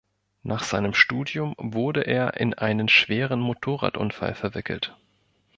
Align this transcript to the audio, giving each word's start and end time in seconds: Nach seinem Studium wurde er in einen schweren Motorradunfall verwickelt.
Nach 0.41 0.63
seinem 0.63 0.95
Studium 0.95 1.53
wurde 1.59 2.01
er 2.01 2.33
in 2.37 2.55
einen 2.55 2.89
schweren 2.89 3.39
Motorradunfall 3.39 4.33
verwickelt. 4.33 4.97